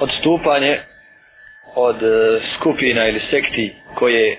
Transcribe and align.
odstupanje 0.00 0.80
od 1.74 2.02
e, 2.02 2.40
skupina 2.56 3.08
ili 3.08 3.20
sekti 3.30 3.74
koje 3.94 4.38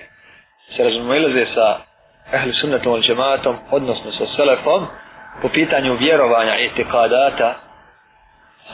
se 0.75 0.83
razumilaze 0.83 1.45
sa 1.55 1.79
ehli 2.33 2.53
sunnetom 2.53 2.93
ili 2.93 3.03
džematom, 3.03 3.55
odnosno 3.71 4.11
sa 4.11 4.25
selefom, 4.35 4.87
po 5.41 5.49
pitanju 5.49 5.97
vjerovanja 5.97 6.55
etikadata, 6.59 7.55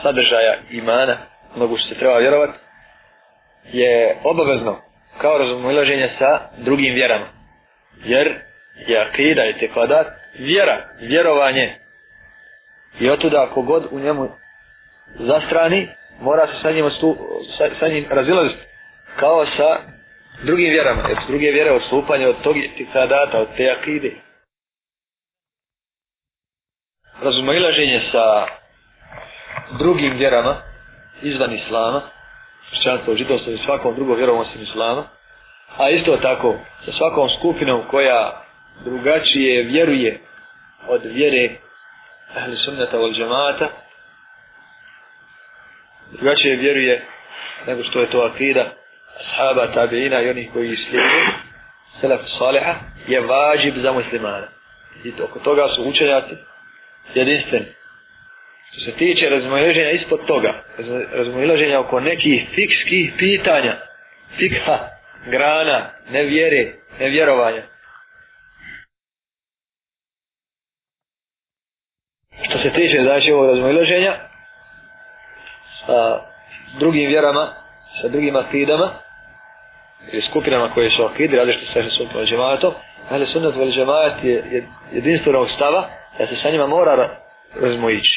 sadržaja 0.01 0.55
imana, 0.71 1.17
mnogo 1.55 1.77
što 1.77 1.87
se 1.89 1.99
treba 1.99 2.17
vjerovati, 2.17 2.59
je 3.71 4.15
obavezno 4.23 4.77
kao 5.21 5.37
razumilaženje 5.37 6.09
sa 6.19 6.39
drugim 6.57 6.93
vjerama. 6.93 7.25
Jer 8.05 8.35
je 8.87 9.01
akida 9.01 9.43
etikadat 9.43 10.07
vjera, 10.39 10.77
vjerovanje. 10.99 11.75
I 12.99 13.09
otuda 13.09 13.49
kogod 13.53 13.87
u 13.91 13.99
njemu 13.99 14.29
zastrani, 15.19 15.87
mora 16.21 16.47
se 16.47 16.53
sa 16.61 16.71
njim, 16.71 16.89
stu, 16.97 17.17
sa, 17.57 17.69
sa 17.79 17.87
njim 17.87 18.05
razilaziti 18.09 18.61
kao 19.19 19.45
sa 19.45 19.77
drugim 20.43 20.69
vjerama, 20.69 21.03
jer 21.09 21.17
su 21.17 21.27
druge 21.27 21.51
vjere 21.51 21.71
odstupanje 21.71 22.27
od 22.27 22.35
tog 22.43 22.57
etikadata, 22.57 23.39
od 23.39 23.47
te 23.57 23.69
akide. 23.69 24.11
Razumilaženje 27.21 28.01
sa 28.11 28.45
drugim 29.77 30.17
vjerama 30.17 30.55
izvan 31.21 31.53
islama, 31.53 32.01
hršćanstvo, 32.69 33.15
židovstvo 33.15 33.53
i 33.53 33.57
svakom 33.65 33.95
drugom 33.95 34.15
vjerom 34.15 34.37
osim 34.37 34.61
islama, 34.61 35.03
a 35.77 35.89
isto 35.89 36.17
tako 36.17 36.55
sa 36.85 36.91
svakom 36.97 37.29
skupinom 37.29 37.83
koja 37.91 38.43
drugačije 38.83 39.63
vjeruje 39.63 40.19
od 40.87 41.01
vjere 41.03 41.49
ahli 42.35 42.57
sunnata 42.57 42.99
od 42.99 43.15
džemata, 43.15 43.69
drugačije 46.23 46.55
vjeruje 46.55 47.01
nego 47.67 47.83
što 47.83 48.01
je 48.01 48.09
to 48.09 48.19
akida 48.19 48.65
ashaba, 49.19 49.73
tabiina 49.73 50.21
i 50.21 50.29
onih 50.29 50.49
koji 50.53 50.75
slijede 50.75 51.09
selef 52.01 52.21
saliha, 52.37 52.75
je 53.07 53.21
vađib 53.21 53.73
za 53.81 53.91
muslimana. 53.91 54.47
I 55.03 55.11
to, 55.11 55.23
oko 55.23 55.39
toga 55.39 55.67
su 55.75 55.83
učenjaci 55.83 56.35
jedinstveni. 57.15 57.65
Što 58.71 58.91
se 58.91 58.97
tiče 58.97 59.29
razmojilaženja 59.29 59.91
ispod 59.91 60.25
toga, 60.25 60.53
razmojilaženja 61.13 61.79
oko 61.79 61.99
nekih 61.99 62.47
fikskih 62.55 63.13
pitanja, 63.17 63.77
fikha, 64.37 64.79
grana, 65.27 65.89
nevjere, 66.09 66.71
nevjerovanja. 66.99 67.61
Što 72.49 72.57
se 72.57 72.69
tiče 72.75 73.01
znači 73.03 73.31
ovog 73.31 73.49
razmojilaženja 73.49 74.32
sa 75.85 76.19
drugim 76.79 77.07
vjerama, 77.09 77.47
sa 78.01 78.07
drugim 78.07 78.35
akidama, 78.35 78.89
ili 80.11 80.21
skupinama 80.21 80.73
koje 80.73 80.89
su 80.89 81.03
akidi, 81.03 81.35
različite 81.35 81.65
što 81.71 81.81
se 81.81 81.89
sunnet 81.89 82.15
vel 82.15 82.25
džematom, 82.25 82.73
ali 83.09 83.25
sunnet 83.27 83.55
vel 83.55 83.71
džemat 83.71 84.23
je 84.23 84.67
jedinstvenog 84.91 85.47
stava, 85.55 85.87
da 86.17 86.27
se 86.27 86.35
sa 86.41 86.49
njima 86.49 86.67
mora 86.67 87.09
razmojići. 87.61 88.12